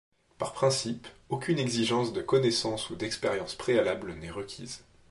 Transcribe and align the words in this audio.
Par 0.39 0.53
principe, 0.53 1.07
aucune 1.29 1.59
exigence 1.59 2.11
de 2.11 2.23
connaissances 2.23 2.89
ou 2.89 2.95
d'expérience 2.95 3.53
préalables 3.53 4.15
n'est 4.15 4.31
requise. 4.31 4.83